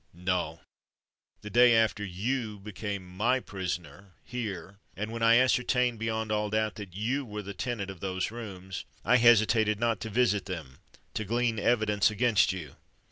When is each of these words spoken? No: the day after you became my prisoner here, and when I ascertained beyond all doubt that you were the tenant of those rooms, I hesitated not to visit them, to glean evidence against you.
No: 0.15 0.61
the 1.41 1.51
day 1.51 1.75
after 1.75 2.03
you 2.03 2.57
became 2.57 3.05
my 3.07 3.39
prisoner 3.39 4.13
here, 4.23 4.79
and 4.97 5.11
when 5.11 5.21
I 5.21 5.37
ascertained 5.37 5.99
beyond 5.99 6.31
all 6.31 6.49
doubt 6.49 6.73
that 6.73 6.95
you 6.95 7.23
were 7.23 7.43
the 7.43 7.53
tenant 7.53 7.91
of 7.91 7.99
those 7.99 8.31
rooms, 8.31 8.83
I 9.05 9.17
hesitated 9.17 9.79
not 9.79 9.99
to 9.99 10.09
visit 10.09 10.45
them, 10.45 10.79
to 11.13 11.23
glean 11.23 11.59
evidence 11.59 12.09
against 12.09 12.51
you. 12.51 12.77